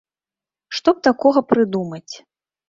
[0.77, 2.13] Што б такога прыдумаць?